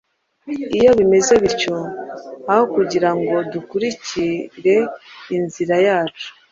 Iyo 0.77 0.91
bimeze 0.99 1.33
bityo, 1.41 1.75
aho 2.51 2.63
kugira 2.73 3.09
ngo 3.17 3.35
dukurikire 3.53 4.75
inzira 5.37 5.75
yacu 5.87 6.27